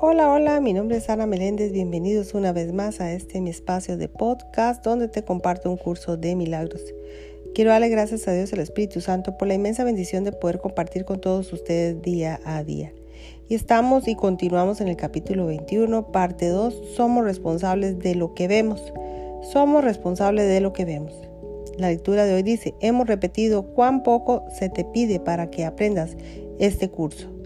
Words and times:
Hola, 0.00 0.32
hola, 0.32 0.60
mi 0.60 0.74
nombre 0.74 0.98
es 0.98 1.10
Ana 1.10 1.26
Meléndez, 1.26 1.72
bienvenidos 1.72 2.32
una 2.32 2.52
vez 2.52 2.72
más 2.72 3.00
a 3.00 3.12
este 3.12 3.40
mi 3.40 3.50
espacio 3.50 3.96
de 3.96 4.08
podcast 4.08 4.84
donde 4.84 5.08
te 5.08 5.24
comparto 5.24 5.68
un 5.72 5.76
curso 5.76 6.16
de 6.16 6.36
milagros. 6.36 6.80
Quiero 7.52 7.72
darle 7.72 7.88
gracias 7.88 8.28
a 8.28 8.32
Dios 8.32 8.52
el 8.52 8.60
Espíritu 8.60 9.00
Santo 9.00 9.36
por 9.36 9.48
la 9.48 9.54
inmensa 9.54 9.82
bendición 9.82 10.22
de 10.22 10.30
poder 10.30 10.60
compartir 10.60 11.04
con 11.04 11.20
todos 11.20 11.52
ustedes 11.52 12.00
día 12.00 12.38
a 12.44 12.62
día. 12.62 12.92
Y 13.48 13.56
estamos 13.56 14.06
y 14.06 14.14
continuamos 14.14 14.80
en 14.80 14.86
el 14.86 14.94
capítulo 14.94 15.46
21, 15.46 16.12
parte 16.12 16.46
2, 16.46 16.92
somos 16.94 17.24
responsables 17.24 17.98
de 17.98 18.14
lo 18.14 18.34
que 18.34 18.46
vemos. 18.46 18.92
Somos 19.52 19.82
responsables 19.82 20.46
de 20.46 20.60
lo 20.60 20.72
que 20.72 20.84
vemos. 20.84 21.12
La 21.76 21.88
lectura 21.88 22.24
de 22.24 22.34
hoy 22.34 22.44
dice, 22.44 22.72
hemos 22.78 23.08
repetido 23.08 23.74
cuán 23.74 24.04
poco 24.04 24.44
se 24.56 24.68
te 24.68 24.84
pide 24.84 25.18
para 25.18 25.50
que 25.50 25.64
aprendas 25.64 26.16
este 26.60 26.88
curso. 26.88 27.37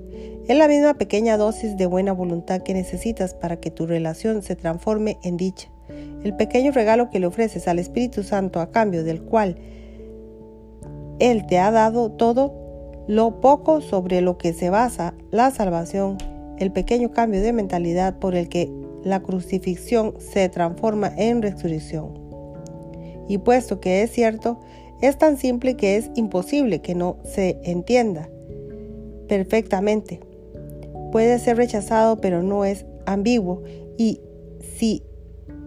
Es 0.49 0.57
la 0.57 0.67
misma 0.67 0.95
pequeña 0.95 1.37
dosis 1.37 1.77
de 1.77 1.87
buena 1.87 2.13
voluntad 2.13 2.63
que 2.63 2.75
necesitas 2.75 3.33
para 3.33 3.59
que 3.59 3.71
tu 3.71 3.87
relación 3.87 4.43
se 4.43 4.57
transforme 4.57 5.17
en 5.23 5.37
dicha. 5.37 5.69
El 6.25 6.35
pequeño 6.35 6.73
regalo 6.73 7.11
que 7.11 7.21
le 7.21 7.27
ofreces 7.27 7.69
al 7.69 7.79
Espíritu 7.79 8.25
Santo 8.25 8.59
a 8.59 8.73
cambio 8.73 9.05
del 9.05 9.23
cual 9.23 9.57
Él 11.21 11.47
te 11.47 11.61
ha 11.61 11.71
dado 11.71 12.11
todo, 12.11 12.55
lo 13.07 13.41
poco 13.41 13.81
sobre 13.81 14.21
lo 14.21 14.37
que 14.37 14.53
se 14.53 14.69
basa 14.69 15.15
la 15.31 15.53
salvación, 15.53 16.19
el 16.59 16.73
pequeño 16.73 17.13
cambio 17.13 17.41
de 17.41 17.53
mentalidad 17.53 18.19
por 18.19 18.35
el 18.35 18.49
que 18.49 18.69
la 19.05 19.23
crucifixión 19.23 20.15
se 20.19 20.49
transforma 20.49 21.13
en 21.17 21.41
resurrección. 21.41 22.15
Y 23.29 23.39
puesto 23.39 23.79
que 23.79 24.03
es 24.03 24.11
cierto, 24.11 24.59
es 25.01 25.19
tan 25.19 25.37
simple 25.37 25.77
que 25.77 25.97
es 25.97 26.11
imposible 26.17 26.81
que 26.81 26.97
no 26.97 27.19
se 27.25 27.61
entienda 27.63 28.29
perfectamente 29.29 30.32
puede 31.13 31.39
ser 31.39 31.57
rechazado, 31.59 32.21
pero 32.21 32.43
no 32.43 32.65
es 32.65 32.85
ambiguo. 33.07 33.63
Y 33.97 34.21
si 34.77 35.05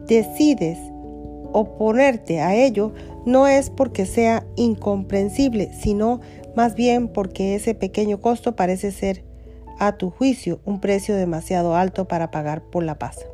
decides 0.08 0.78
oponerte 1.54 2.42
a 2.42 2.54
ello, 2.54 2.94
no 3.26 3.48
es 3.48 3.70
porque 3.70 4.06
sea 4.06 4.46
incomprensible, 4.58 5.72
sino 5.74 6.20
más 6.56 6.76
bien 6.76 7.08
porque 7.08 7.56
ese 7.56 7.74
pequeño 7.76 8.20
costo 8.20 8.58
parece 8.58 8.92
ser, 8.92 9.24
a 9.78 9.98
tu 9.98 10.10
juicio, 10.10 10.62
un 10.66 10.80
precio 10.80 11.16
demasiado 11.16 11.76
alto 11.76 12.08
para 12.08 12.32
pagar 12.32 12.64
por 12.64 12.84
la 12.84 12.98
paz. 12.98 13.26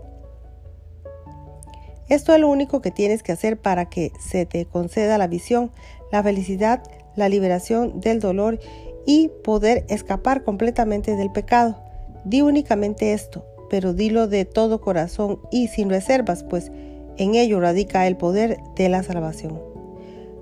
Esto 2.09 2.33
es 2.33 2.41
lo 2.41 2.49
único 2.49 2.81
que 2.81 2.91
tienes 2.91 3.23
que 3.23 3.31
hacer 3.31 3.61
para 3.61 3.89
que 3.89 4.11
se 4.19 4.45
te 4.45 4.65
conceda 4.65 5.17
la 5.17 5.27
visión, 5.27 5.71
la 6.11 6.21
felicidad, 6.21 6.83
la 7.15 7.29
liberación 7.29 8.01
del 8.01 8.19
dolor 8.19 8.59
y 9.05 9.29
poder 9.43 9.85
escapar 9.87 10.43
completamente 10.43 11.15
del 11.15 11.31
pecado. 11.31 11.90
Di 12.25 12.41
únicamente 12.41 13.13
esto, 13.13 13.45
pero 13.69 13.93
dilo 13.93 14.27
de 14.27 14.45
todo 14.45 14.81
corazón 14.81 15.39
y 15.51 15.67
sin 15.67 15.89
reservas, 15.89 16.43
pues 16.43 16.71
en 17.17 17.35
ello 17.35 17.59
radica 17.59 18.07
el 18.07 18.17
poder 18.17 18.57
de 18.75 18.89
la 18.89 19.03
salvación. 19.03 19.61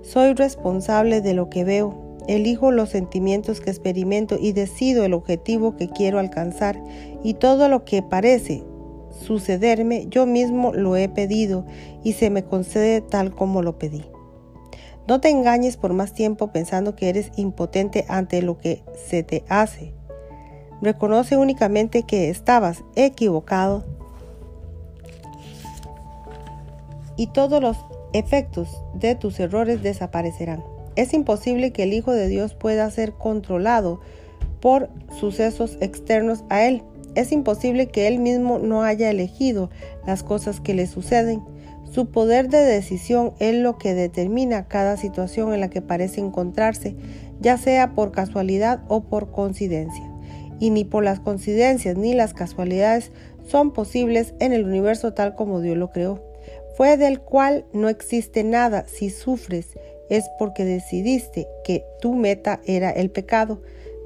Soy 0.02 0.34
responsable 0.34 1.20
de 1.20 1.34
lo 1.34 1.50
que 1.50 1.64
veo, 1.64 2.16
elijo 2.26 2.70
los 2.70 2.90
sentimientos 2.90 3.60
que 3.60 3.70
experimento 3.70 4.36
y 4.40 4.52
decido 4.52 5.04
el 5.04 5.14
objetivo 5.14 5.76
que 5.76 5.88
quiero 5.88 6.18
alcanzar 6.18 6.82
y 7.22 7.34
todo 7.34 7.68
lo 7.68 7.84
que 7.84 8.02
parece 8.02 8.64
sucederme 9.10 10.06
yo 10.08 10.26
mismo 10.26 10.72
lo 10.72 10.96
he 10.96 11.08
pedido 11.08 11.66
y 12.02 12.14
se 12.14 12.30
me 12.30 12.44
concede 12.44 13.00
tal 13.00 13.34
como 13.34 13.62
lo 13.62 13.78
pedí. 13.78 14.04
No 15.08 15.20
te 15.20 15.28
engañes 15.28 15.76
por 15.76 15.92
más 15.92 16.12
tiempo 16.12 16.52
pensando 16.52 16.94
que 16.94 17.08
eres 17.08 17.32
impotente 17.36 18.04
ante 18.08 18.42
lo 18.42 18.58
que 18.58 18.84
se 18.94 19.22
te 19.22 19.44
hace. 19.48 19.92
Reconoce 20.82 21.36
únicamente 21.36 22.04
que 22.04 22.30
estabas 22.30 22.84
equivocado 22.96 23.84
y 27.16 27.26
todos 27.26 27.60
los 27.60 27.76
efectos 28.14 28.82
de 28.94 29.14
tus 29.14 29.38
errores 29.40 29.82
desaparecerán. 29.82 30.64
Es 30.96 31.12
imposible 31.12 31.70
que 31.70 31.82
el 31.82 31.92
Hijo 31.92 32.12
de 32.12 32.28
Dios 32.28 32.54
pueda 32.54 32.90
ser 32.90 33.12
controlado 33.12 34.00
por 34.60 34.88
sucesos 35.18 35.76
externos 35.80 36.44
a 36.48 36.62
Él. 36.62 36.82
Es 37.14 37.30
imposible 37.30 37.88
que 37.88 38.08
Él 38.08 38.18
mismo 38.18 38.58
no 38.58 38.82
haya 38.82 39.10
elegido 39.10 39.68
las 40.06 40.22
cosas 40.22 40.60
que 40.60 40.72
le 40.72 40.86
suceden. 40.86 41.42
Su 41.92 42.06
poder 42.06 42.48
de 42.48 42.64
decisión 42.64 43.34
es 43.38 43.54
lo 43.54 43.76
que 43.76 43.92
determina 43.92 44.66
cada 44.66 44.96
situación 44.96 45.52
en 45.52 45.60
la 45.60 45.68
que 45.68 45.82
parece 45.82 46.20
encontrarse, 46.20 46.96
ya 47.40 47.58
sea 47.58 47.94
por 47.94 48.12
casualidad 48.12 48.80
o 48.88 49.02
por 49.02 49.30
coincidencia 49.30 50.09
y 50.60 50.70
ni 50.70 50.84
por 50.84 51.02
las 51.02 51.18
coincidencias 51.18 51.96
ni 51.96 52.14
las 52.14 52.34
casualidades 52.34 53.10
son 53.48 53.72
posibles 53.72 54.34
en 54.38 54.52
el 54.52 54.64
universo 54.64 55.12
tal 55.12 55.34
como 55.34 55.60
Dios 55.60 55.76
lo 55.76 55.90
creó. 55.90 56.22
Fue 56.76 56.96
del 56.96 57.20
cual 57.20 57.64
no 57.72 57.88
existe 57.88 58.44
nada. 58.44 58.84
Si 58.86 59.10
sufres 59.10 59.66
es 60.08 60.30
porque 60.38 60.64
decidiste 60.64 61.48
que 61.64 61.84
tu 62.00 62.14
meta 62.14 62.60
era 62.64 62.90
el 62.90 63.10
pecado. 63.10 63.62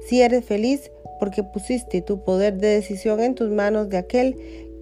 Si 0.07 0.21
eres 0.21 0.45
feliz 0.45 0.91
porque 1.19 1.43
pusiste 1.43 2.01
tu 2.01 2.23
poder 2.23 2.57
de 2.57 2.67
decisión 2.67 3.21
en 3.21 3.35
tus 3.35 3.49
manos 3.49 3.89
de 3.89 3.97
aquel 3.97 4.35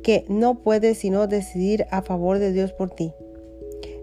que 0.03 0.25
no 0.27 0.61
puede 0.61 0.95
sino 0.95 1.27
decidir 1.27 1.87
a 1.91 2.01
favor 2.01 2.39
de 2.39 2.51
Dios 2.51 2.73
por 2.73 2.89
ti. 2.89 3.13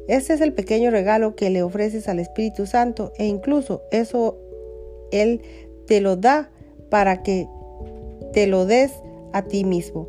Este 0.09 0.35
es 0.35 0.41
el 0.41 0.53
pequeño 0.53 0.91
regalo 0.91 1.37
que 1.37 1.51
le 1.51 1.63
ofreces 1.63 2.09
al 2.09 2.19
Espíritu 2.19 2.67
Santo 2.67 3.13
e 3.17 3.27
incluso 3.27 3.83
eso 3.93 4.39
Él 5.13 5.43
te 5.87 6.01
lo 6.01 6.17
da 6.17 6.51
para 6.91 7.23
que 7.23 7.47
te 8.33 8.47
lo 8.47 8.67
des 8.67 8.93
a 9.33 9.43
ti 9.43 9.65
mismo. 9.65 10.07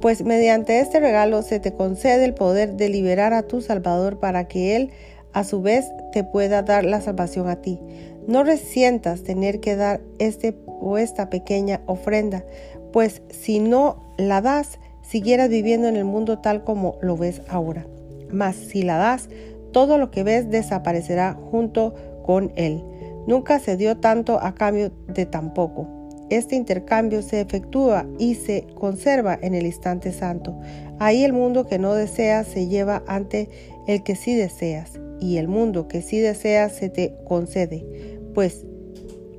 Pues 0.00 0.24
mediante 0.24 0.80
este 0.80 0.98
regalo 0.98 1.42
se 1.42 1.60
te 1.60 1.72
concede 1.72 2.24
el 2.24 2.34
poder 2.34 2.76
de 2.76 2.88
liberar 2.88 3.34
a 3.34 3.42
tu 3.42 3.60
Salvador 3.60 4.18
para 4.18 4.48
que 4.48 4.76
Él 4.76 4.90
a 5.32 5.44
su 5.44 5.62
vez 5.62 5.86
te 6.12 6.24
pueda 6.24 6.62
dar 6.62 6.84
la 6.84 7.00
salvación 7.00 7.48
a 7.48 7.56
ti. 7.56 7.78
No 8.26 8.42
resientas 8.44 9.22
tener 9.22 9.60
que 9.60 9.76
dar 9.76 10.00
este 10.18 10.56
o 10.66 10.96
esta 10.98 11.28
pequeña 11.30 11.80
ofrenda, 11.86 12.44
pues 12.92 13.22
si 13.28 13.58
no 13.58 14.02
la 14.16 14.40
das, 14.40 14.78
siguieras 15.02 15.50
viviendo 15.50 15.88
en 15.88 15.96
el 15.96 16.04
mundo 16.04 16.38
tal 16.38 16.64
como 16.64 16.96
lo 17.02 17.16
ves 17.16 17.42
ahora. 17.48 17.86
Mas 18.30 18.56
si 18.56 18.82
la 18.82 18.96
das, 18.96 19.28
todo 19.72 19.98
lo 19.98 20.10
que 20.10 20.22
ves 20.22 20.50
desaparecerá 20.50 21.38
junto 21.50 21.94
con 22.24 22.52
él. 22.56 22.82
Nunca 23.26 23.58
se 23.58 23.76
dio 23.76 23.98
tanto 23.98 24.40
a 24.40 24.54
cambio 24.54 24.90
de 25.08 25.26
tan 25.26 25.52
poco. 25.52 25.99
Este 26.30 26.54
intercambio 26.54 27.22
se 27.22 27.40
efectúa 27.40 28.06
y 28.18 28.36
se 28.36 28.66
conserva 28.74 29.38
en 29.42 29.54
el 29.54 29.66
instante 29.66 30.12
santo. 30.12 30.58
Ahí 31.00 31.24
el 31.24 31.32
mundo 31.32 31.66
que 31.66 31.78
no 31.78 31.94
deseas 31.94 32.46
se 32.46 32.68
lleva 32.68 33.02
ante 33.08 33.48
el 33.88 34.04
que 34.04 34.14
sí 34.14 34.36
deseas, 34.36 35.00
y 35.18 35.38
el 35.38 35.48
mundo 35.48 35.88
que 35.88 36.02
sí 36.02 36.20
deseas 36.20 36.72
se 36.72 36.88
te 36.88 37.14
concede, 37.24 37.84
pues 38.32 38.64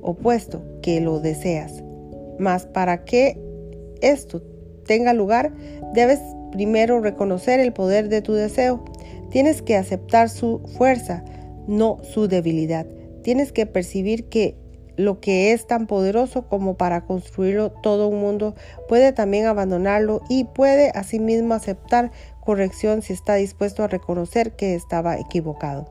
opuesto 0.02 0.62
que 0.82 1.00
lo 1.00 1.20
deseas. 1.20 1.82
Mas 2.38 2.66
para 2.66 3.04
que 3.04 3.38
esto 4.02 4.42
tenga 4.84 5.14
lugar, 5.14 5.54
debes 5.94 6.20
primero 6.50 7.00
reconocer 7.00 7.58
el 7.60 7.72
poder 7.72 8.10
de 8.10 8.20
tu 8.20 8.34
deseo. 8.34 8.84
Tienes 9.30 9.62
que 9.62 9.76
aceptar 9.76 10.28
su 10.28 10.60
fuerza, 10.76 11.24
no 11.66 11.98
su 12.02 12.28
debilidad. 12.28 12.86
Tienes 13.22 13.52
que 13.52 13.64
percibir 13.64 14.28
que 14.28 14.56
lo 14.96 15.20
que 15.20 15.52
es 15.52 15.66
tan 15.66 15.86
poderoso 15.86 16.46
como 16.48 16.76
para 16.76 17.04
construirlo 17.04 17.70
todo 17.70 18.08
un 18.08 18.20
mundo, 18.20 18.54
puede 18.88 19.12
también 19.12 19.46
abandonarlo 19.46 20.20
y 20.28 20.44
puede 20.44 20.90
asimismo 20.94 21.54
aceptar 21.54 22.10
corrección 22.40 23.02
si 23.02 23.12
está 23.12 23.34
dispuesto 23.34 23.82
a 23.82 23.88
reconocer 23.88 24.52
que 24.52 24.74
estaba 24.74 25.18
equivocado. 25.18 25.90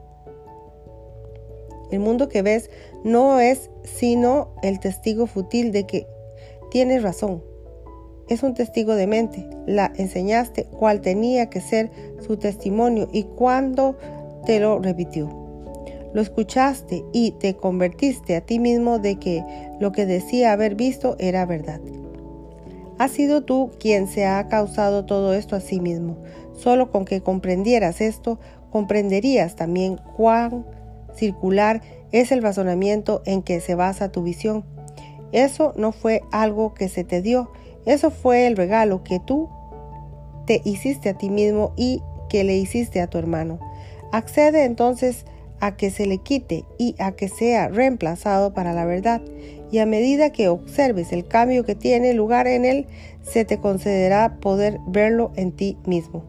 El 1.92 2.00
mundo 2.00 2.30
que 2.30 2.42
ves 2.42 2.70
no 3.04 3.40
es 3.40 3.70
sino 3.84 4.56
el 4.64 4.80
testigo 4.80 5.28
fútil 5.28 5.72
de 5.72 5.86
que 5.86 6.08
tienes 6.70 7.04
razón. 7.04 7.44
Es 8.30 8.44
un 8.44 8.54
testigo 8.54 8.96
de 8.96 9.08
mente. 9.08 9.46
La 9.66 9.92
enseñaste 9.98 10.66
cuál 10.66 11.02
tenía 11.02 11.50
que 11.50 11.60
ser 11.60 11.92
su 12.22 12.38
testimonio 12.38 13.10
y 13.12 13.24
cuándo 13.24 13.98
te 14.46 14.62
lo 14.62 14.80
repitió. 14.80 15.41
Lo 16.14 16.22
escuchaste 16.22 17.04
y 17.14 17.32
te 17.32 17.56
convertiste 17.56 18.36
a 18.36 18.42
ti 18.42 18.60
mismo 18.60 19.00
de 19.00 19.18
que 19.18 19.44
lo 19.80 19.92
que 19.92 20.06
decía 20.06 20.52
haber 20.52 20.76
visto 20.76 21.16
era 21.20 21.46
verdad. 21.46 21.80
Has 22.98 23.12
sido 23.12 23.44
tú 23.44 23.72
quien 23.80 24.08
se 24.08 24.26
ha 24.26 24.48
causado 24.48 25.06
todo 25.06 25.34
esto 25.34 25.56
a 25.56 25.60
sí 25.62 25.80
mismo. 25.80 26.18
Solo 26.54 26.92
con 26.92 27.06
que 27.06 27.22
comprendieras 27.22 28.02
esto, 28.02 28.40
comprenderías 28.70 29.56
también 29.56 30.00
cuán 30.16 30.66
circular 31.16 31.82
es 32.12 32.32
el 32.32 32.42
razonamiento 32.42 33.22
en 33.26 33.42
que 33.42 33.60
se 33.60 33.76
basa 33.76 34.12
tu 34.12 34.24
visión. 34.24 34.66
Eso 35.32 35.74
no 35.78 35.92
fue 35.92 36.22
algo 36.32 36.74
que 36.74 36.90
se 36.90 37.04
te 37.04 37.22
dio, 37.22 37.52
eso 37.86 38.12
fue 38.12 38.48
el 38.48 38.58
regalo 38.58 39.04
que 39.04 39.20
tú 39.20 39.50
te 40.46 40.62
hiciste 40.66 41.10
a 41.10 41.18
ti 41.18 41.30
mismo 41.30 41.74
y 41.78 42.02
que 42.30 42.44
le 42.44 42.58
hiciste 42.58 43.02
a 43.02 43.08
tu 43.08 43.18
hermano. 43.18 43.60
Accede 44.12 44.66
entonces 44.66 45.26
a 45.62 45.78
que 45.78 45.92
se 45.92 46.06
le 46.06 46.18
quite 46.18 46.66
y 46.78 46.96
a 47.00 47.14
que 47.14 47.30
sea 47.30 47.70
reemplazado 47.70 48.54
para 48.54 48.74
la 48.74 48.84
verdad. 48.84 49.22
Y 49.72 49.78
a 49.78 49.86
medida 49.86 50.32
que 50.32 50.50
observes 50.50 51.14
el 51.14 51.26
cambio 51.26 51.64
que 51.64 51.76
tiene 51.76 52.14
lugar 52.14 52.48
en 52.48 52.66
él, 52.66 52.88
se 53.22 53.46
te 53.46 53.60
concederá 53.60 54.38
poder 54.42 54.80
verlo 54.88 55.32
en 55.38 55.54
ti 55.54 55.78
mismo. 55.86 56.26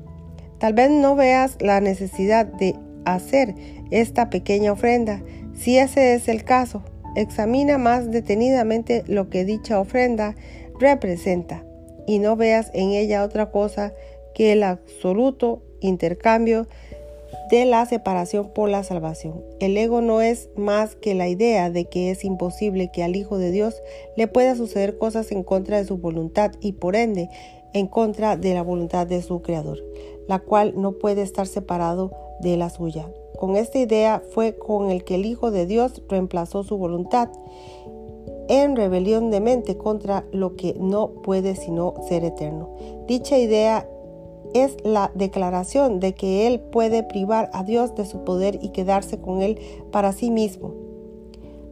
Tal 0.59 0.75
vez 0.75 0.91
no 0.91 1.17
veas 1.17 1.57
la 1.61 1.81
necesidad 1.81 2.47
de 2.47 2.77
hacer 3.05 3.57
esta 3.91 4.31
pequeña 4.31 4.71
ofrenda. 4.71 5.23
Si 5.55 5.77
ese 5.77 6.15
es 6.15 6.29
el 6.29 6.45
caso, 6.45 6.85
examina 7.17 7.79
más 7.79 8.11
detenidamente 8.11 9.03
lo 9.09 9.29
que 9.29 9.45
dicha 9.45 9.81
ofrenda 9.81 10.37
representa 10.79 11.65
y 12.07 12.19
no 12.19 12.37
veas 12.37 12.71
en 12.75 12.91
ella 12.91 13.25
otra 13.25 13.51
cosa 13.51 13.93
que 14.35 14.53
el 14.53 14.63
absoluto 14.63 15.63
intercambio 15.81 16.67
de 17.53 17.67
la 17.67 17.85
separación 17.85 18.49
por 18.49 18.71
la 18.71 18.83
salvación. 18.83 19.45
El 19.61 19.77
ego 19.77 20.01
no 20.01 20.23
es 20.23 20.49
más 20.57 20.97
que 20.97 21.15
la 21.15 21.29
idea 21.29 21.69
de 21.69 21.85
que 21.85 22.11
es 22.11 22.25
imposible 22.25 22.91
que 22.91 23.03
al 23.03 23.15
Hijo 23.15 23.37
de 23.37 23.51
Dios 23.51 23.83
le 24.17 24.27
pueda 24.27 24.57
suceder 24.57 24.97
cosas 24.97 25.31
en 25.33 25.43
contra 25.43 25.77
de 25.77 25.85
su 25.85 25.99
voluntad 25.99 26.53
y 26.63 26.73
por 26.73 26.97
ende 26.97 27.29
en 27.75 27.89
contra 27.89 28.39
de 28.39 28.55
la 28.55 28.63
voluntad 28.63 29.07
de 29.07 29.21
su 29.21 29.43
Creador, 29.43 29.85
la 30.29 30.39
cual 30.39 30.73
no 30.79 30.93
puede 30.93 31.21
estar 31.21 31.47
separado 31.47 32.11
de 32.41 32.57
la 32.57 32.71
suya. 32.71 33.07
Con 33.39 33.57
esta 33.57 33.79
idea 33.79 34.23
fue 34.31 34.57
con 34.57 34.91
el 34.91 35.05
que 35.05 35.17
el 35.17 35.27
Hijo 35.27 35.51
de 35.51 35.67
Dios 35.67 36.03
reemplazó 36.09 36.65
su 36.65 36.79
voluntad 36.79 37.29
en 38.49 38.77
rebelión 38.77 39.31
de 39.31 39.41
mente 39.41 39.77
contra 39.77 40.25
lo 40.33 40.57
que 40.57 40.75
no 40.81 41.11
puede 41.23 41.55
sino 41.55 41.93
ser 42.09 42.25
eterno. 42.25 42.71
Dicha 43.07 43.37
idea 43.37 43.87
es 44.55 44.77
la 44.85 45.11
declaración 45.15 46.01
de 46.01 46.15
que 46.15 46.47
Él 46.47 46.61
puede 46.61 47.03
privar 47.03 47.51
a 47.53 47.65
Dios 47.65 47.95
de 47.95 48.05
su 48.05 48.25
poder 48.25 48.59
y 48.63 48.71
quedarse 48.71 49.21
con 49.21 49.43
Él 49.43 49.59
para 49.91 50.13
sí 50.13 50.31
mismo, 50.31 50.75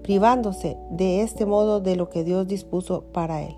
privándose 0.03 0.77
de 0.91 1.23
este 1.23 1.47
modo 1.47 1.81
de 1.81 1.97
lo 1.97 2.09
que 2.09 2.25
Dios 2.25 2.47
dispuso 2.47 3.05
para 3.13 3.43
Él. 3.43 3.57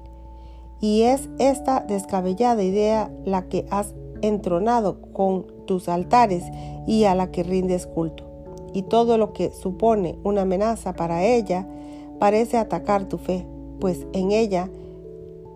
Y 0.80 1.02
es 1.02 1.28
esta 1.38 1.80
descabellada 1.80 2.62
idea 2.62 3.12
la 3.24 3.48
que 3.48 3.66
has 3.70 3.94
entronado 4.20 5.00
con 5.12 5.46
tus 5.66 5.88
altares 5.88 6.44
y 6.86 7.04
a 7.04 7.14
la 7.14 7.30
que 7.30 7.42
rindes 7.42 7.86
culto. 7.86 8.25
Y 8.72 8.82
todo 8.82 9.18
lo 9.18 9.32
que 9.32 9.52
supone 9.52 10.18
una 10.25 10.42
amenaza 10.42 10.94
para 10.94 11.25
ella 11.25 11.68
parece 12.18 12.56
atacar 12.56 13.04
tu 13.08 13.18
fe, 13.18 13.46
pues 13.80 14.06
en 14.12 14.32
ella 14.32 14.70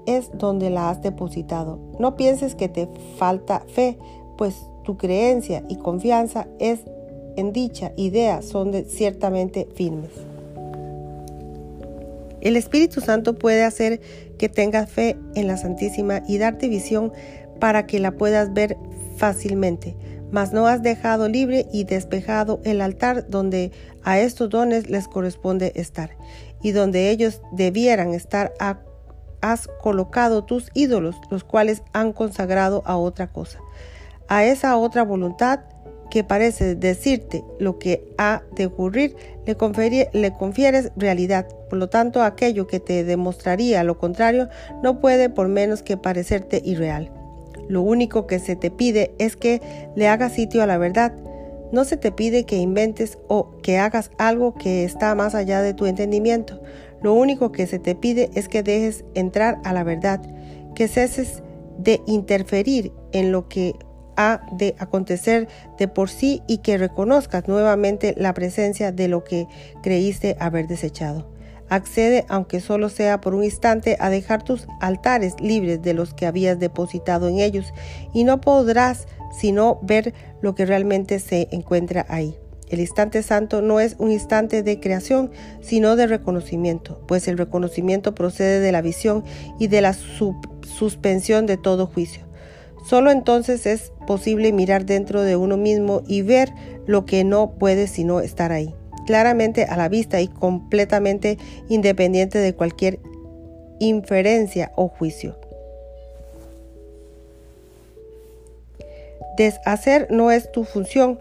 es 0.07 0.31
donde 0.33 0.71
la 0.71 0.91
has 0.91 1.03
depositado. 1.03 1.79
No 1.99 2.17
pienses 2.17 2.55
que 2.55 2.69
te 2.69 2.89
falta 3.19 3.65
fe, 3.69 3.99
pues 4.39 4.55
tu 4.85 4.97
creencia 4.97 5.65
y 5.69 5.77
confianza 5.77 6.47
es 6.59 6.81
en 7.37 7.53
dicha 7.53 7.93
idea 7.97 8.43
son 8.43 8.73
ciertamente 8.87 9.69
firmes. 9.75 10.11
El 12.41 12.57
Espíritu 12.57 13.01
Santo 13.01 13.35
puede 13.35 13.65
hacer 13.65 14.01
que 14.39 14.49
tengas 14.49 14.91
fe 14.91 15.17
en 15.35 15.47
la 15.47 15.57
Santísima 15.57 16.23
y 16.27 16.39
darte 16.39 16.69
visión 16.69 17.13
para 17.59 17.87
que 17.87 17.99
la 17.99 18.13
puedas 18.13 18.53
ver 18.53 18.77
fácilmente, 19.17 19.97
mas 20.31 20.53
no 20.53 20.67
has 20.67 20.83
dejado 20.83 21.29
libre 21.29 21.67
y 21.73 21.85
despejado 21.85 22.61
el 22.65 22.81
altar 22.81 23.29
donde 23.29 23.73
a 24.03 24.21
estos 24.21 24.51
dones 24.51 24.89
les 24.89 25.09
corresponde 25.09 25.73
estar 25.75 26.11
y 26.63 26.73
donde 26.73 27.11
ellos 27.11 27.41
debieran 27.53 28.15
estar 28.15 28.53
a 28.61 28.81
has 29.53 29.69
colocado 29.83 30.45
tus 30.45 30.71
ídolos, 30.75 31.17
los 31.31 31.45
cuales 31.45 31.83
han 31.93 32.13
consagrado 32.13 32.83
a 32.87 32.97
otra 32.97 33.29
cosa, 33.29 33.61
a 34.29 34.45
esa 34.45 34.77
otra 34.77 35.03
voluntad 35.03 35.61
que 36.11 36.25
parece 36.25 36.75
decirte 36.75 37.45
lo 37.59 37.79
que 37.79 38.09
ha 38.19 38.43
de 38.55 38.67
ocurrir, 38.67 39.17
le, 39.45 40.11
le, 40.13 40.33
confieres 40.33 40.93
realidad. 40.97 41.47
Por 41.69 41.79
lo 41.79 41.89
tanto, 41.89 42.23
aquello 42.23 42.67
que 42.67 42.81
te 42.81 43.05
demostraría 43.05 43.83
lo 43.85 43.99
contrario 43.99 44.49
no 44.83 45.01
puede 45.01 45.31
por 45.31 45.49
menos 45.49 45.83
que 45.83 45.97
parecerte 45.97 46.63
irreal. 46.65 47.11
Lo 47.69 47.83
único 47.83 48.27
que 48.27 48.39
se 48.39 48.57
te 48.57 48.71
pide 48.71 49.15
es 49.19 49.37
que 49.37 49.61
le 49.97 50.09
hagas 50.09 50.33
sitio 50.33 50.63
a 50.63 50.67
la 50.67 50.79
verdad. 50.79 51.13
No 51.73 51.85
se 51.85 51.97
te 51.97 52.13
pide 52.13 52.45
que 52.45 52.57
inventes 52.57 53.19
o 53.27 53.57
que 53.61 53.79
hagas 53.79 54.11
algo 54.19 54.55
que 54.55 54.85
está 54.85 55.15
más 55.17 55.35
allá 55.35 55.63
de 55.63 55.75
tu 55.75 55.87
entendimiento. 55.87 56.61
Lo 57.03 57.13
único 57.15 57.53
que 57.53 57.67
se 57.67 57.79
te 57.79 57.95
pide 57.95 58.31
es 58.35 58.49
que 58.49 58.63
dejes 58.63 59.05
entrar 59.15 59.59
a 59.65 59.73
la 59.73 59.85
verdad, 59.85 60.21
que 60.75 60.89
ceses 60.89 61.43
de 61.79 62.01
interferir 62.07 62.93
en 63.13 63.33
lo 63.33 63.49
que 63.49 63.75
ha 64.17 64.47
de 64.53 64.75
acontecer 64.79 65.49
de 65.79 65.89
por 65.89 66.09
sí 66.09 66.43
y 66.47 66.59
que 66.59 66.79
reconozcas 66.79 67.49
nuevamente 67.49 68.15
la 68.17 68.33
presencia 68.33 68.93
de 68.93 69.09
lo 69.09 69.25
que 69.25 69.47
creíste 69.83 70.37
haber 70.41 70.67
desechado. 70.67 71.31
Accede, 71.69 72.25
aunque 72.29 72.61
solo 72.61 72.89
sea 72.89 73.21
por 73.21 73.35
un 73.35 73.43
instante, 73.43 73.97
a 73.99 74.09
dejar 74.09 74.43
tus 74.43 74.69
altares 74.81 75.35
libres 75.41 75.83
de 75.83 75.95
los 75.95 76.15
que 76.15 76.27
habías 76.27 76.59
depositado 76.59 77.29
en 77.29 77.41
ellos 77.41 77.73
y 78.15 78.25
no 78.25 78.41
podrás 78.41 79.07
sino 79.39 79.81
ver 79.83 80.15
lo 80.41 80.55
que 80.55 80.65
realmente 80.65 81.19
se 81.19 81.49
encuentra 81.51 82.07
ahí. 82.09 82.37
El 82.69 82.81
instante 82.81 83.23
santo 83.23 83.63
no 83.63 83.79
es 83.79 83.95
un 83.99 84.11
instante 84.11 84.63
de 84.63 84.81
creación, 84.81 85.31
sino 85.61 85.95
de 85.95 86.07
reconocimiento, 86.07 87.01
pues 87.07 87.29
el 87.29 87.39
reconocimiento 87.39 88.15
procede 88.15 88.61
de 88.61 88.73
la 88.73 88.83
visión 88.83 89.25
y 89.59 89.69
de 89.69 89.81
la 89.81 89.93
suspensión 89.95 91.47
de 91.47 91.57
todo 91.57 91.87
juicio. 91.87 92.25
Solo 92.85 93.11
entonces 93.11 93.67
es 93.67 93.93
posible 94.07 94.53
mirar 94.53 94.85
dentro 94.85 95.23
de 95.23 95.37
uno 95.37 95.57
mismo 95.57 96.03
y 96.07 96.23
ver 96.23 96.53
lo 96.87 97.05
que 97.05 97.25
no 97.25 97.53
puede 97.53 97.89
sino 97.89 98.21
estar 98.21 98.53
ahí, 98.53 98.75
claramente 99.07 99.65
a 99.65 99.77
la 99.77 99.89
vista 99.89 100.21
y 100.21 100.29
completamente 100.29 101.39
independiente 101.69 102.39
de 102.39 102.55
cualquier 102.55 103.01
inferencia 103.81 104.73
o 104.77 104.89
juicio. 104.89 105.37
Deshacer 109.37 110.07
no 110.11 110.31
es 110.31 110.51
tu 110.51 110.65
función, 110.65 111.19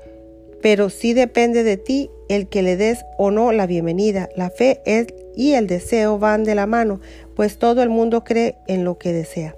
pero 0.65 0.89
sí 0.89 1.13
depende 1.13 1.63
de 1.63 1.77
ti 1.77 2.09
el 2.27 2.47
que 2.47 2.63
le 2.63 2.75
des 2.75 3.05
o 3.19 3.29
no 3.29 3.51
la 3.51 3.67
bienvenida. 3.67 4.29
La 4.35 4.49
fe 4.49 4.81
es, 4.87 5.05
y 5.35 5.53
el 5.53 5.67
deseo 5.67 6.17
van 6.17 6.43
de 6.43 6.55
la 6.55 6.65
mano, 6.65 7.01
pues 7.35 7.59
todo 7.59 7.83
el 7.83 7.89
mundo 7.89 8.23
cree 8.23 8.55
en 8.65 8.83
lo 8.83 8.97
que 8.97 9.13
desea. 9.13 9.55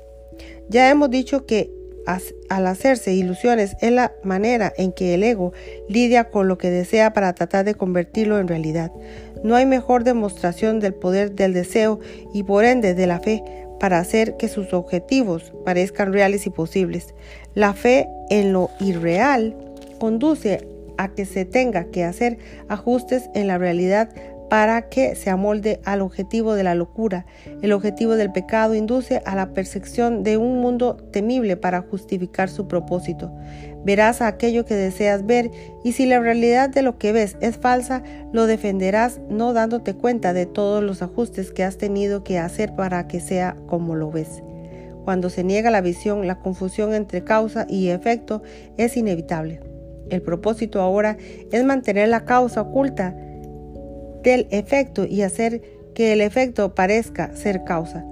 Ya 0.68 0.90
hemos 0.90 1.10
dicho 1.10 1.46
que 1.46 1.72
al 2.50 2.68
hacerse 2.68 3.14
ilusiones 3.14 3.78
es 3.80 3.94
la 3.94 4.12
manera 4.26 4.74
en 4.76 4.92
que 4.92 5.14
el 5.14 5.24
ego 5.24 5.54
lidia 5.88 6.30
con 6.30 6.50
lo 6.50 6.58
que 6.58 6.72
desea 6.72 7.14
para 7.14 7.32
tratar 7.32 7.64
de 7.64 7.76
convertirlo 7.76 8.38
en 8.38 8.50
realidad. 8.50 8.92
No 9.46 9.56
hay 9.56 9.66
mejor 9.66 10.04
demostración 10.04 10.82
del 10.82 10.94
poder 10.94 11.32
del 11.32 11.54
deseo 11.54 12.02
y 12.34 12.44
por 12.44 12.66
ende 12.66 12.96
de 12.96 13.08
la 13.08 13.22
fe 13.22 13.46
para 13.80 14.00
hacer 14.00 14.36
que 14.36 14.50
sus 14.50 14.74
objetivos 14.74 15.54
parezcan 15.64 16.12
reales 16.12 16.46
y 16.48 16.50
posibles. 16.50 17.16
La 17.54 17.74
fe 17.74 18.10
en 18.30 18.52
lo 18.52 18.72
irreal 18.82 19.56
conduce 20.00 20.76
a 20.98 21.10
que 21.10 21.26
se 21.26 21.46
tenga 21.46 21.86
que 21.86 22.04
hacer 22.04 22.38
ajustes 22.68 23.30
en 23.34 23.48
la 23.48 23.58
realidad 23.58 24.10
para 24.50 24.90
que 24.90 25.16
se 25.16 25.30
amolde 25.30 25.80
al 25.84 26.02
objetivo 26.02 26.54
de 26.54 26.64
la 26.64 26.76
locura. 26.76 27.26
El 27.62 27.74
objetivo 27.74 28.16
del 28.16 28.32
pecado 28.32 28.76
induce 28.76 29.22
a 29.26 29.36
la 29.36 29.54
percepción 29.54 30.24
de 30.24 30.38
un 30.38 30.62
mundo 30.62 30.96
temible 31.12 31.58
para 31.58 31.82
justificar 31.82 32.50
su 32.50 32.68
propósito. 32.68 33.32
Verás 33.84 34.22
aquello 34.22 34.66
que 34.66 34.76
deseas 34.76 35.26
ver 35.26 35.52
y 35.84 35.94
si 35.94 36.06
la 36.06 36.20
realidad 36.20 36.70
de 36.70 36.82
lo 36.82 36.98
que 36.98 37.12
ves 37.12 37.38
es 37.42 37.58
falsa, 37.58 38.04
lo 38.32 38.48
defenderás 38.48 39.20
no 39.30 39.54
dándote 39.54 39.94
cuenta 39.94 40.34
de 40.34 40.46
todos 40.46 40.84
los 40.84 41.02
ajustes 41.02 41.52
que 41.52 41.64
has 41.64 41.78
tenido 41.78 42.24
que 42.24 42.40
hacer 42.40 42.76
para 42.76 43.08
que 43.08 43.20
sea 43.20 43.56
como 43.68 43.96
lo 43.96 44.12
ves. 44.12 44.44
Cuando 45.04 45.30
se 45.30 45.46
niega 45.46 45.72
la 45.72 45.80
visión, 45.80 46.28
la 46.28 46.40
confusión 46.40 46.94
entre 46.94 47.24
causa 47.24 47.66
y 47.70 47.88
efecto 47.90 48.44
es 48.76 48.98
inevitable. 48.98 49.67
El 50.10 50.22
propósito 50.22 50.82
ahora 50.82 51.18
es 51.52 51.64
mantener 51.64 52.10
la 52.10 52.26
causa 52.26 52.62
oculta 52.62 53.16
del 54.24 54.48
efecto 54.52 55.06
y 55.06 55.22
hacer 55.22 55.62
que 55.94 56.14
el 56.14 56.22
efecto 56.22 56.76
parezca 56.76 57.36
ser 57.36 57.64
causa. 57.64 58.06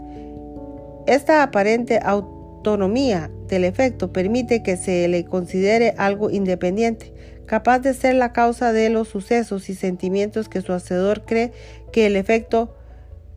Esta 1.07 1.43
aparente 1.43 1.99
autonomía 2.01 3.29
del 3.47 3.63
efecto 3.63 4.11
permite 4.11 4.63
que 4.63 4.75
se 4.75 5.07
le 5.07 5.23
considere 5.25 5.93
algo 5.97 6.31
independiente, 6.31 7.13
capaz 7.45 7.79
de 7.79 7.93
ser 7.93 8.15
la 8.15 8.33
causa 8.33 8.73
de 8.73 8.89
los 8.89 9.07
sucesos 9.07 9.69
y 9.69 9.75
sentimientos 9.75 10.49
que 10.49 10.61
su 10.61 10.73
hacedor 10.73 11.25
cree 11.25 11.51
que 11.91 12.07
el 12.07 12.15
efecto 12.15 12.75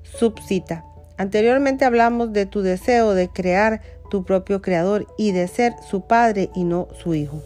subsita. 0.03 0.85
Anteriormente 1.19 1.85
hablamos 1.85 2.33
de 2.33 2.47
tu 2.47 2.63
deseo 2.63 3.13
de 3.13 3.29
crear 3.29 3.83
tu 4.09 4.25
propio 4.25 4.63
creador 4.63 5.07
y 5.19 5.33
de 5.33 5.47
ser 5.49 5.75
su 5.89 6.07
padre 6.07 6.49
y 6.55 6.65
no 6.65 6.89
su 7.03 7.15
hijo. 7.15 7.43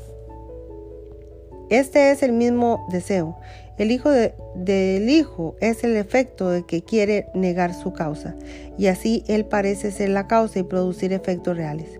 Este 1.72 2.10
es 2.10 2.22
el 2.22 2.32
mismo 2.32 2.86
deseo. 2.90 3.38
El 3.78 3.92
hijo 3.92 4.10
del 4.10 5.08
hijo 5.08 5.56
es 5.62 5.84
el 5.84 5.96
efecto 5.96 6.50
de 6.50 6.66
que 6.66 6.82
quiere 6.82 7.28
negar 7.32 7.72
su 7.72 7.94
causa, 7.94 8.34
y 8.76 8.88
así 8.88 9.24
él 9.26 9.46
parece 9.46 9.90
ser 9.90 10.10
la 10.10 10.26
causa 10.26 10.58
y 10.58 10.64
producir 10.64 11.14
efectos 11.14 11.56
reales. 11.56 11.98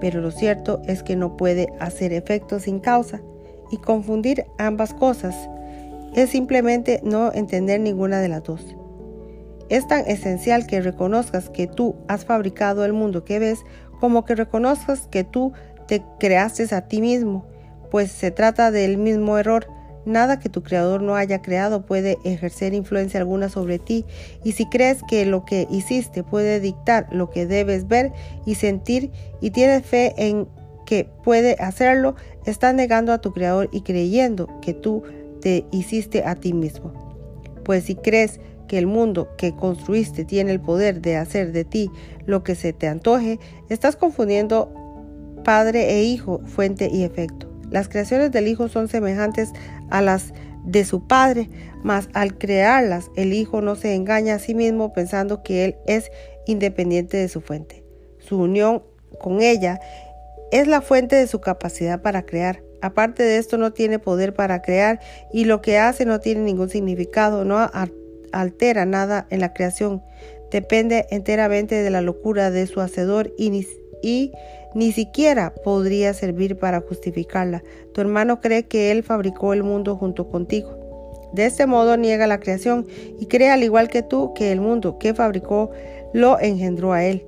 Pero 0.00 0.20
lo 0.20 0.32
cierto 0.32 0.82
es 0.88 1.04
que 1.04 1.14
no 1.14 1.36
puede 1.36 1.68
hacer 1.78 2.12
efectos 2.12 2.64
sin 2.64 2.80
causa, 2.80 3.20
y 3.70 3.76
confundir 3.76 4.44
ambas 4.58 4.92
cosas 4.92 5.36
es 6.16 6.30
simplemente 6.30 7.00
no 7.04 7.32
entender 7.32 7.78
ninguna 7.78 8.20
de 8.20 8.28
las 8.28 8.42
dos. 8.42 8.76
Es 9.68 9.86
tan 9.86 10.04
esencial 10.08 10.66
que 10.66 10.80
reconozcas 10.80 11.48
que 11.48 11.68
tú 11.68 11.94
has 12.08 12.24
fabricado 12.24 12.84
el 12.84 12.92
mundo 12.92 13.24
que 13.24 13.38
ves 13.38 13.60
como 14.00 14.24
que 14.24 14.34
reconozcas 14.34 15.06
que 15.06 15.22
tú 15.22 15.52
te 15.86 16.02
creaste 16.18 16.74
a 16.74 16.88
ti 16.88 17.00
mismo, 17.00 17.46
pues 17.96 18.12
se 18.12 18.30
trata 18.30 18.70
del 18.70 18.98
mismo 18.98 19.38
error. 19.38 19.68
Nada 20.04 20.38
que 20.38 20.50
tu 20.50 20.62
creador 20.62 21.00
no 21.00 21.16
haya 21.16 21.40
creado 21.40 21.86
puede 21.86 22.18
ejercer 22.24 22.74
influencia 22.74 23.18
alguna 23.18 23.48
sobre 23.48 23.78
ti, 23.78 24.04
y 24.44 24.52
si 24.52 24.66
crees 24.66 24.98
que 25.08 25.24
lo 25.24 25.46
que 25.46 25.66
hiciste 25.70 26.22
puede 26.22 26.60
dictar 26.60 27.08
lo 27.10 27.30
que 27.30 27.46
debes 27.46 27.88
ver 27.88 28.12
y 28.44 28.56
sentir 28.56 29.12
y 29.40 29.48
tienes 29.48 29.86
fe 29.86 30.12
en 30.18 30.46
que 30.84 31.08
puede 31.24 31.56
hacerlo, 31.58 32.16
estás 32.44 32.74
negando 32.74 33.14
a 33.14 33.22
tu 33.22 33.32
creador 33.32 33.70
y 33.72 33.80
creyendo 33.80 34.60
que 34.60 34.74
tú 34.74 35.02
te 35.40 35.64
hiciste 35.70 36.22
a 36.22 36.34
ti 36.34 36.52
mismo. 36.52 36.92
Pues 37.64 37.84
si 37.84 37.94
crees 37.94 38.40
que 38.68 38.76
el 38.76 38.86
mundo 38.86 39.30
que 39.38 39.56
construiste 39.56 40.26
tiene 40.26 40.52
el 40.52 40.60
poder 40.60 41.00
de 41.00 41.16
hacer 41.16 41.50
de 41.50 41.64
ti 41.64 41.90
lo 42.26 42.44
que 42.44 42.56
se 42.56 42.74
te 42.74 42.88
antoje, 42.88 43.40
estás 43.70 43.96
confundiendo 43.96 44.70
padre 45.44 45.94
e 45.94 46.02
hijo, 46.02 46.42
fuente 46.44 46.90
y 46.92 47.02
efecto. 47.02 47.45
Las 47.70 47.88
creaciones 47.88 48.30
del 48.32 48.48
hijo 48.48 48.68
son 48.68 48.88
semejantes 48.88 49.52
a 49.90 50.02
las 50.02 50.32
de 50.64 50.84
su 50.84 51.06
padre, 51.06 51.48
mas 51.82 52.08
al 52.12 52.36
crearlas 52.36 53.10
el 53.16 53.32
hijo 53.32 53.60
no 53.60 53.76
se 53.76 53.94
engaña 53.94 54.34
a 54.34 54.38
sí 54.38 54.54
mismo 54.54 54.92
pensando 54.92 55.42
que 55.42 55.64
él 55.64 55.76
es 55.86 56.10
independiente 56.46 57.16
de 57.16 57.28
su 57.28 57.40
fuente. 57.40 57.84
Su 58.18 58.40
unión 58.40 58.82
con 59.20 59.40
ella 59.40 59.80
es 60.50 60.66
la 60.66 60.80
fuente 60.80 61.16
de 61.16 61.26
su 61.26 61.40
capacidad 61.40 62.02
para 62.02 62.26
crear. 62.26 62.62
Aparte 62.82 63.22
de 63.22 63.38
esto 63.38 63.58
no 63.58 63.72
tiene 63.72 63.98
poder 63.98 64.34
para 64.34 64.62
crear 64.62 65.00
y 65.32 65.44
lo 65.44 65.62
que 65.62 65.78
hace 65.78 66.04
no 66.04 66.20
tiene 66.20 66.42
ningún 66.42 66.68
significado, 66.68 67.44
no 67.44 67.70
altera 68.32 68.84
nada 68.84 69.26
en 69.30 69.40
la 69.40 69.52
creación. 69.54 70.02
Depende 70.50 71.06
enteramente 71.10 71.82
de 71.82 71.90
la 71.90 72.00
locura 72.00 72.50
de 72.50 72.66
su 72.66 72.80
hacedor 72.80 73.32
y 73.38 73.66
y 74.02 74.32
ni 74.76 74.92
siquiera 74.92 75.54
podría 75.64 76.12
servir 76.12 76.58
para 76.58 76.82
justificarla. 76.82 77.64
Tu 77.94 78.02
hermano 78.02 78.42
cree 78.42 78.64
que 78.64 78.90
él 78.90 79.02
fabricó 79.02 79.54
el 79.54 79.62
mundo 79.62 79.96
junto 79.96 80.28
contigo. 80.28 80.76
De 81.32 81.46
este 81.46 81.66
modo 81.66 81.96
niega 81.96 82.26
la 82.26 82.40
creación 82.40 82.86
y 83.18 83.24
cree 83.24 83.48
al 83.48 83.62
igual 83.62 83.88
que 83.88 84.02
tú 84.02 84.34
que 84.34 84.52
el 84.52 84.60
mundo 84.60 84.98
que 84.98 85.14
fabricó 85.14 85.70
lo 86.12 86.38
engendró 86.38 86.92
a 86.92 87.06
él. 87.06 87.24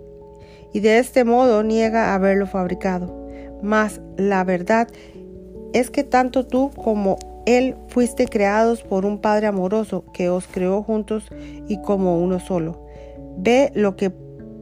Y 0.75 0.81
de 0.81 0.99
este 0.99 1.25
modo 1.25 1.62
niega 1.62 2.14
haberlo 2.14 2.47
fabricado. 2.47 3.26
Mas 3.62 4.02
la 4.19 4.45
verdad 4.45 4.87
es 5.73 5.88
que 5.88 6.05
tanto 6.05 6.47
tú 6.47 6.71
como 6.76 7.17
él 7.47 7.76
fuiste 7.88 8.26
creados 8.26 8.83
por 8.83 9.07
un 9.07 9.23
Padre 9.23 9.47
amoroso 9.47 10.05
que 10.12 10.28
os 10.28 10.47
creó 10.47 10.83
juntos 10.83 11.25
y 11.67 11.81
como 11.81 12.23
uno 12.23 12.40
solo. 12.40 12.87
Ve 13.38 13.73
lo 13.75 13.97
que 13.97 14.12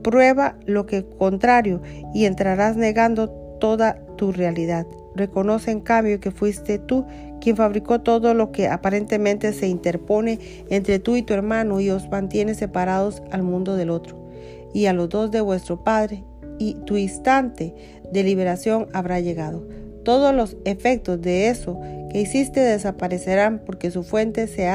prueba 0.06 0.56
lo 0.66 0.86
que 0.86 1.04
contrario 1.04 1.82
y 2.14 2.26
entrarás 2.26 2.76
negando 2.76 3.28
toda 3.58 3.98
tu 4.16 4.30
realidad. 4.30 4.86
Reconoce 5.16 5.72
en 5.72 5.80
cambio 5.80 6.20
que 6.20 6.30
fuiste 6.30 6.78
tú 6.78 7.04
quien 7.40 7.56
fabricó 7.56 8.02
todo 8.02 8.32
lo 8.32 8.52
que 8.52 8.68
aparentemente 8.68 9.52
se 9.52 9.66
interpone 9.66 10.38
entre 10.70 11.00
tú 11.00 11.16
y 11.16 11.22
tu 11.22 11.34
hermano 11.34 11.80
y 11.80 11.90
os 11.90 12.08
mantiene 12.08 12.54
separados 12.54 13.20
al 13.32 13.42
mundo 13.42 13.74
del 13.74 13.90
otro 13.90 14.30
y 14.72 14.86
a 14.86 14.92
los 14.92 15.08
dos 15.08 15.32
de 15.32 15.40
vuestro 15.40 15.82
Padre 15.82 16.22
y 16.60 16.74
tu 16.84 16.96
instante 16.96 17.74
de 18.12 18.22
liberación 18.22 18.86
habrá 18.92 19.18
llegado. 19.18 19.66
Todos 20.04 20.32
los 20.32 20.56
efectos 20.64 21.20
de 21.20 21.48
eso 21.48 21.80
que 22.12 22.20
hiciste 22.20 22.60
desaparecerán 22.60 23.60
porque 23.66 23.90
su 23.90 24.04
fuente 24.04 24.46
se 24.46 24.70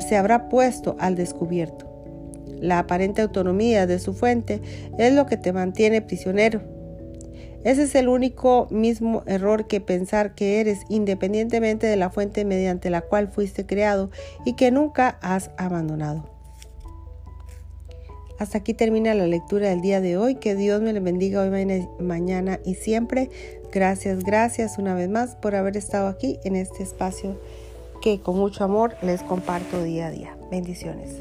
se 0.00 0.16
habrá 0.16 0.48
puesto 0.48 0.96
al 0.98 1.14
descubierto. 1.14 1.87
La 2.60 2.80
aparente 2.80 3.22
autonomía 3.22 3.86
de 3.86 3.98
su 3.98 4.14
fuente 4.14 4.60
es 4.98 5.12
lo 5.12 5.26
que 5.26 5.36
te 5.36 5.52
mantiene 5.52 6.02
prisionero. 6.02 6.60
Ese 7.64 7.82
es 7.82 7.94
el 7.94 8.08
único 8.08 8.68
mismo 8.70 9.24
error 9.26 9.66
que 9.66 9.80
pensar 9.80 10.34
que 10.34 10.60
eres 10.60 10.80
independientemente 10.88 11.86
de 11.86 11.96
la 11.96 12.10
fuente 12.10 12.44
mediante 12.44 12.88
la 12.88 13.00
cual 13.00 13.28
fuiste 13.28 13.66
creado 13.66 14.10
y 14.44 14.54
que 14.54 14.70
nunca 14.70 15.18
has 15.22 15.50
abandonado. 15.56 16.38
Hasta 18.38 18.58
aquí 18.58 18.72
termina 18.72 19.14
la 19.14 19.26
lectura 19.26 19.68
del 19.68 19.80
día 19.80 20.00
de 20.00 20.16
hoy. 20.16 20.36
Que 20.36 20.54
Dios 20.54 20.80
me 20.80 20.92
le 20.92 21.00
bendiga 21.00 21.42
hoy, 21.42 21.50
mañana 21.98 22.60
y 22.64 22.74
siempre. 22.74 23.30
Gracias, 23.72 24.22
gracias 24.22 24.78
una 24.78 24.94
vez 24.94 25.08
más 25.08 25.34
por 25.34 25.56
haber 25.56 25.76
estado 25.76 26.06
aquí 26.06 26.38
en 26.44 26.54
este 26.54 26.84
espacio 26.84 27.36
que 28.00 28.20
con 28.20 28.36
mucho 28.36 28.62
amor 28.62 28.96
les 29.02 29.22
comparto 29.22 29.82
día 29.82 30.06
a 30.06 30.10
día. 30.10 30.36
Bendiciones. 30.50 31.16